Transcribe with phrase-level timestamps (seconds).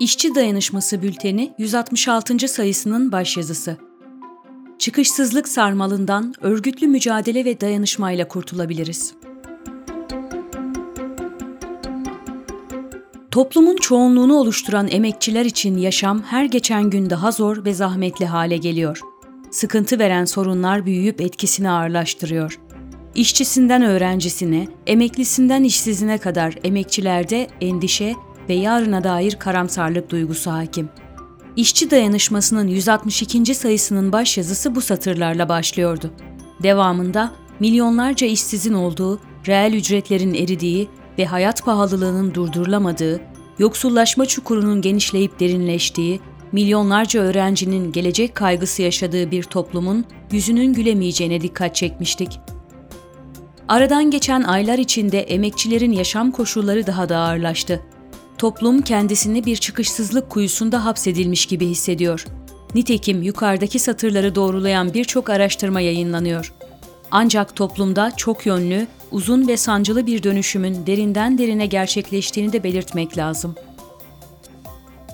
[0.00, 2.48] İşçi Dayanışması Bülteni 166.
[2.48, 3.76] sayısının başyazısı.
[4.78, 9.14] Çıkışsızlık sarmalından örgütlü mücadele ve dayanışmayla kurtulabiliriz.
[13.30, 19.00] Toplumun çoğunluğunu oluşturan emekçiler için yaşam her geçen gün daha zor ve zahmetli hale geliyor.
[19.50, 22.60] Sıkıntı veren sorunlar büyüyüp etkisini ağırlaştırıyor.
[23.14, 28.14] İşçisinden öğrencisine, emeklisinden işsizine kadar emekçilerde endişe
[28.50, 30.88] ve yarına dair karamsarlık duygusu hakim.
[31.56, 33.54] İşçi Dayanışması'nın 162.
[33.54, 36.10] sayısının başyazısı bu satırlarla başlıyordu.
[36.62, 43.20] Devamında milyonlarca işsizin olduğu, reel ücretlerin eridiği ve hayat pahalılığının durdurulamadığı,
[43.58, 46.20] yoksullaşma çukurunun genişleyip derinleştiği,
[46.52, 52.40] milyonlarca öğrencinin gelecek kaygısı yaşadığı bir toplumun yüzünün gülemeyeceğine dikkat çekmiştik.
[53.68, 57.80] Aradan geçen aylar içinde emekçilerin yaşam koşulları daha da ağırlaştı.
[58.40, 62.26] Toplum kendisini bir çıkışsızlık kuyusunda hapsedilmiş gibi hissediyor.
[62.74, 66.52] Nitekim yukarıdaki satırları doğrulayan birçok araştırma yayınlanıyor.
[67.10, 73.54] Ancak toplumda çok yönlü, uzun ve sancılı bir dönüşümün derinden derine gerçekleştiğini de belirtmek lazım.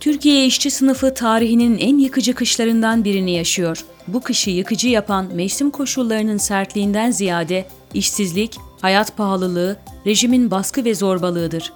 [0.00, 3.84] Türkiye işçi sınıfı tarihinin en yıkıcı kışlarından birini yaşıyor.
[4.08, 11.72] Bu kışı yıkıcı yapan mevsim koşullarının sertliğinden ziyade işsizlik, hayat pahalılığı, rejimin baskı ve zorbalığıdır.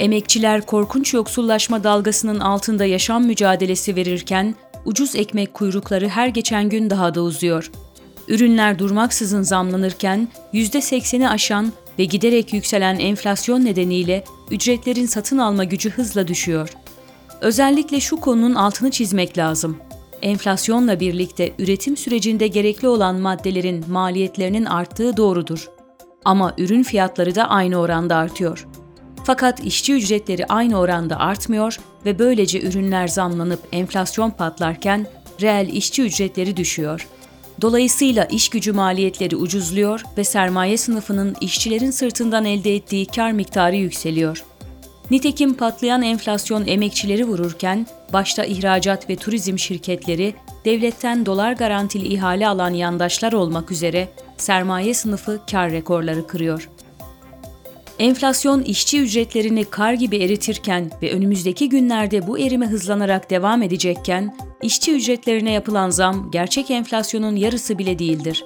[0.00, 7.14] Emekçiler korkunç yoksullaşma dalgasının altında yaşam mücadelesi verirken ucuz ekmek kuyrukları her geçen gün daha
[7.14, 7.70] da uzuyor.
[8.28, 16.28] Ürünler durmaksızın zamlanırken %80'i aşan ve giderek yükselen enflasyon nedeniyle ücretlerin satın alma gücü hızla
[16.28, 16.68] düşüyor.
[17.40, 19.76] Özellikle şu konunun altını çizmek lazım.
[20.22, 25.70] Enflasyonla birlikte üretim sürecinde gerekli olan maddelerin maliyetlerinin arttığı doğrudur.
[26.24, 28.66] Ama ürün fiyatları da aynı oranda artıyor.
[29.26, 35.06] Fakat işçi ücretleri aynı oranda artmıyor ve böylece ürünler zamlanıp enflasyon patlarken
[35.40, 37.08] reel işçi ücretleri düşüyor.
[37.60, 44.44] Dolayısıyla iş gücü maliyetleri ucuzluyor ve sermaye sınıfının işçilerin sırtından elde ettiği kar miktarı yükseliyor.
[45.10, 50.34] Nitekim patlayan enflasyon emekçileri vururken başta ihracat ve turizm şirketleri
[50.64, 56.68] devletten dolar garantili ihale alan yandaşlar olmak üzere sermaye sınıfı kar rekorları kırıyor.
[57.98, 64.92] Enflasyon işçi ücretlerini kar gibi eritirken ve önümüzdeki günlerde bu erime hızlanarak devam edecekken, işçi
[64.92, 68.44] ücretlerine yapılan zam gerçek enflasyonun yarısı bile değildir.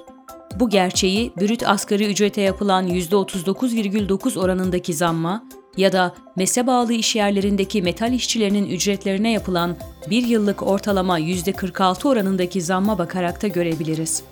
[0.59, 5.43] Bu gerçeği brüt asgari ücrete yapılan %39,9 oranındaki zamma
[5.77, 9.77] ya da mese bağlı iş yerlerindeki metal işçilerinin ücretlerine yapılan
[10.09, 14.23] bir yıllık ortalama %46 oranındaki zamma bakarak da görebiliriz.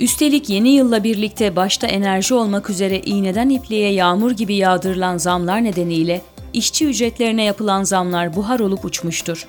[0.00, 6.22] Üstelik yeni yılla birlikte başta enerji olmak üzere iğneden ipliğe yağmur gibi yağdırılan zamlar nedeniyle
[6.52, 9.48] işçi ücretlerine yapılan zamlar buhar olup uçmuştur.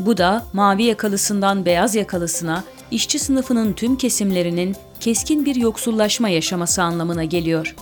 [0.00, 7.24] Bu da mavi yakalısından beyaz yakalısına işçi sınıfının tüm kesimlerinin keskin bir yoksullaşma yaşaması anlamına
[7.24, 7.74] geliyor.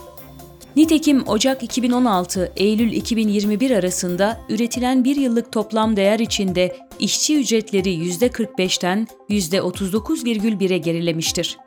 [0.76, 9.08] Nitekim Ocak 2016 Eylül 2021 arasında üretilen bir yıllık toplam değer içinde işçi ücretleri %45'ten
[9.30, 11.58] %39,1'e gerilemiştir.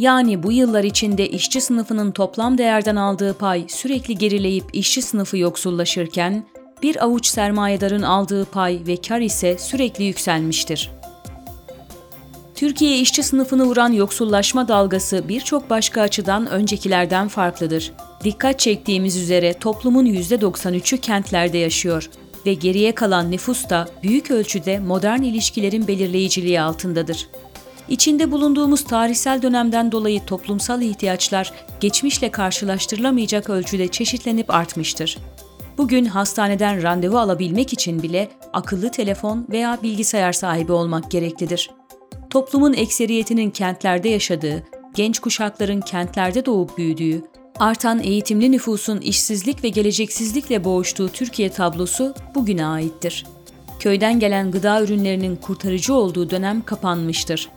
[0.00, 6.46] Yani bu yıllar içinde işçi sınıfının toplam değerden aldığı pay sürekli gerileyip işçi sınıfı yoksullaşırken,
[6.82, 10.90] bir avuç sermayedarın aldığı pay ve kar ise sürekli yükselmiştir.
[12.54, 17.92] Türkiye işçi sınıfını vuran yoksullaşma dalgası birçok başka açıdan öncekilerden farklıdır.
[18.24, 22.10] Dikkat çektiğimiz üzere toplumun %93'ü kentlerde yaşıyor
[22.46, 27.26] ve geriye kalan nüfus da büyük ölçüde modern ilişkilerin belirleyiciliği altındadır.
[27.90, 35.18] İçinde bulunduğumuz tarihsel dönemden dolayı toplumsal ihtiyaçlar geçmişle karşılaştırılamayacak ölçüde çeşitlenip artmıştır.
[35.78, 41.70] Bugün hastaneden randevu alabilmek için bile akıllı telefon veya bilgisayar sahibi olmak gereklidir.
[42.30, 44.62] Toplumun ekseriyetinin kentlerde yaşadığı,
[44.94, 47.22] genç kuşakların kentlerde doğup büyüdüğü,
[47.58, 53.26] artan eğitimli nüfusun işsizlik ve geleceksizlikle boğuştuğu Türkiye tablosu bugüne aittir.
[53.80, 57.48] Köyden gelen gıda ürünlerinin kurtarıcı olduğu dönem kapanmıştır.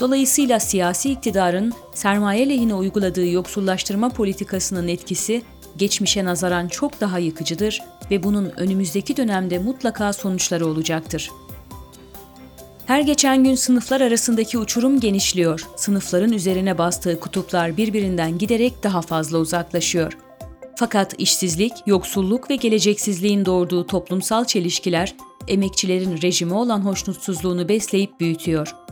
[0.00, 5.42] Dolayısıyla siyasi iktidarın sermaye lehine uyguladığı yoksullaştırma politikasının etkisi
[5.76, 11.30] geçmişe nazaran çok daha yıkıcıdır ve bunun önümüzdeki dönemde mutlaka sonuçları olacaktır.
[12.86, 15.66] Her geçen gün sınıflar arasındaki uçurum genişliyor.
[15.76, 20.18] Sınıfların üzerine bastığı kutuplar birbirinden giderek daha fazla uzaklaşıyor.
[20.76, 25.14] Fakat işsizlik, yoksulluk ve geleceksizliğin doğurduğu toplumsal çelişkiler
[25.48, 28.83] emekçilerin rejime olan hoşnutsuzluğunu besleyip büyütüyor.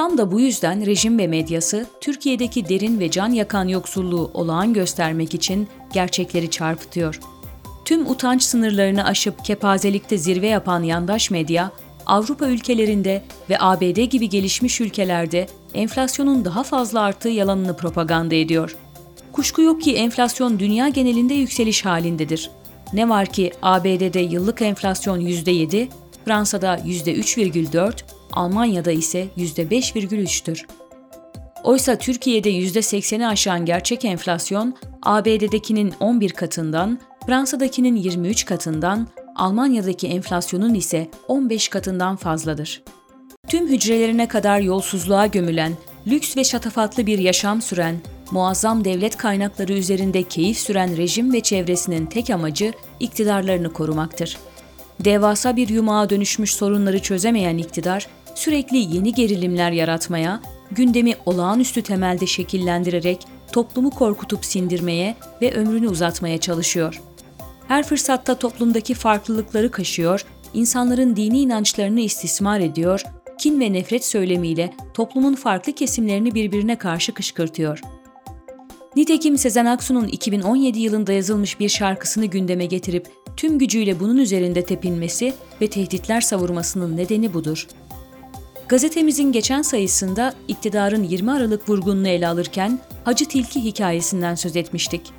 [0.00, 5.34] Tam da bu yüzden rejim ve medyası Türkiye'deki derin ve can yakan yoksulluğu olağan göstermek
[5.34, 7.20] için gerçekleri çarpıtıyor.
[7.84, 11.72] Tüm utanç sınırlarını aşıp kepazelikte zirve yapan yandaş medya,
[12.06, 18.76] Avrupa ülkelerinde ve ABD gibi gelişmiş ülkelerde enflasyonun daha fazla arttığı yalanını propaganda ediyor.
[19.32, 22.50] Kuşku yok ki enflasyon dünya genelinde yükseliş halindedir.
[22.92, 25.88] Ne var ki ABD'de yıllık enflasyon %7,
[26.24, 30.66] Fransa'da %3,4, Almanya'da ise %5,3'tür.
[31.64, 41.08] Oysa Türkiye'de %80'i aşan gerçek enflasyon ABD'dekinin 11 katından, Fransa'dakinin 23 katından, Almanya'daki enflasyonun ise
[41.28, 42.82] 15 katından fazladır.
[43.48, 45.72] Tüm hücrelerine kadar yolsuzluğa gömülen,
[46.06, 47.96] lüks ve şatafatlı bir yaşam süren,
[48.30, 54.38] muazzam devlet kaynakları üzerinde keyif süren rejim ve çevresinin tek amacı iktidarlarını korumaktır.
[55.00, 58.06] Devasa bir yumağa dönüşmüş sorunları çözemeyen iktidar,
[58.40, 60.40] sürekli yeni gerilimler yaratmaya,
[60.70, 63.18] gündemi olağanüstü temelde şekillendirerek
[63.52, 67.00] toplumu korkutup sindirmeye ve ömrünü uzatmaya çalışıyor.
[67.68, 73.02] Her fırsatta toplumdaki farklılıkları kaşıyor, insanların dini inançlarını istismar ediyor,
[73.38, 77.80] kin ve nefret söylemiyle toplumun farklı kesimlerini birbirine karşı kışkırtıyor.
[78.96, 85.34] Nitekim Sezen Aksu'nun 2017 yılında yazılmış bir şarkısını gündeme getirip tüm gücüyle bunun üzerinde tepinmesi
[85.60, 87.66] ve tehditler savurmasının nedeni budur.
[88.70, 95.12] Gazetemizin geçen sayısında iktidarın 20 Aralık vurgununu ele alırken Hacı Tilki hikayesinden söz etmiştik.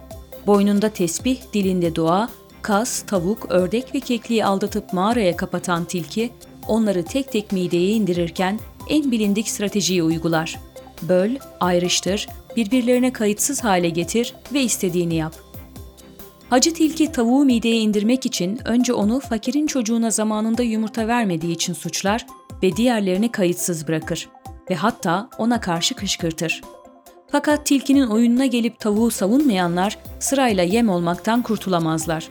[0.48, 2.30] Boynunda tesbih, dilinde dua,
[2.62, 6.32] kas, tavuk, ördek ve kekliği aldatıp mağaraya kapatan tilki,
[6.68, 8.60] onları tek tek mideye indirirken
[8.90, 10.60] en bilindik stratejiyi uygular.
[11.02, 12.28] Böl, ayrıştır,
[12.58, 15.36] birbirlerine kayıtsız hale getir ve istediğini yap.
[16.50, 22.26] Hacı tilki tavuğu mideye indirmek için önce onu fakirin çocuğuna zamanında yumurta vermediği için suçlar
[22.64, 24.30] ve diğerlerini kayıtsız bırakır
[24.70, 26.62] ve hatta ona karşı kışkırtır.
[27.32, 32.30] Fakat tilkinin oyununa gelip tavuğu savunmayanlar sırayla yem olmaktan kurtulamazlar.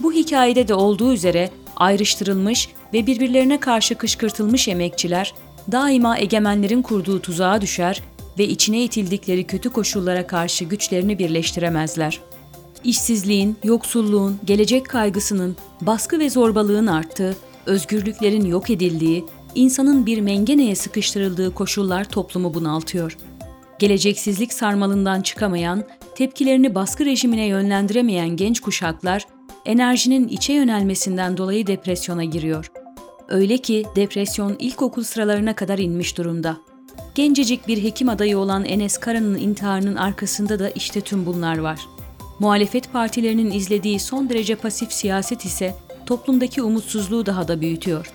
[0.00, 5.34] Bu hikayede de olduğu üzere ayrıştırılmış ve birbirlerine karşı kışkırtılmış emekçiler
[5.72, 8.02] daima egemenlerin kurduğu tuzağa düşer
[8.38, 12.20] ve içine itildikleri kötü koşullara karşı güçlerini birleştiremezler.
[12.84, 17.36] İşsizliğin, yoksulluğun, gelecek kaygısının, baskı ve zorbalığın arttığı,
[17.66, 19.24] özgürlüklerin yok edildiği,
[19.56, 23.16] insanın bir mengeneye sıkıştırıldığı koşullar toplumu bunaltıyor.
[23.78, 29.26] Geleceksizlik sarmalından çıkamayan, tepkilerini baskı rejimine yönlendiremeyen genç kuşaklar,
[29.64, 32.70] enerjinin içe yönelmesinden dolayı depresyona giriyor.
[33.28, 36.56] Öyle ki depresyon ilkokul sıralarına kadar inmiş durumda.
[37.14, 41.80] Gencecik bir hekim adayı olan Enes Kara'nın intiharının arkasında da işte tüm bunlar var.
[42.38, 45.74] Muhalefet partilerinin izlediği son derece pasif siyaset ise
[46.06, 48.12] toplumdaki umutsuzluğu daha da büyütüyor.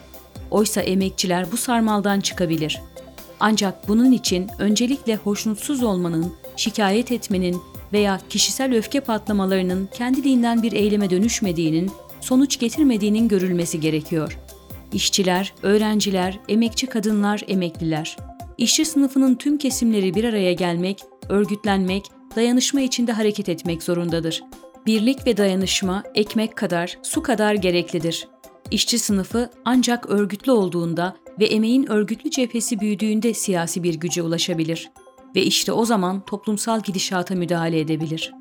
[0.51, 2.81] Oysa emekçiler bu sarmaldan çıkabilir.
[3.39, 7.61] Ancak bunun için öncelikle hoşnutsuz olmanın, şikayet etmenin
[7.93, 14.37] veya kişisel öfke patlamalarının kendiliğinden bir eyleme dönüşmediğinin, sonuç getirmediğinin görülmesi gerekiyor.
[14.93, 18.17] İşçiler, öğrenciler, emekçi kadınlar, emekliler.
[18.57, 22.05] İşçi sınıfının tüm kesimleri bir araya gelmek, örgütlenmek,
[22.35, 24.43] dayanışma içinde hareket etmek zorundadır.
[24.85, 28.27] Birlik ve dayanışma ekmek kadar, su kadar gereklidir.
[28.71, 34.91] İşçi sınıfı ancak örgütlü olduğunda ve emeğin örgütlü cephesi büyüdüğünde siyasi bir güce ulaşabilir
[35.35, 38.40] ve işte o zaman toplumsal gidişata müdahale edebilir.''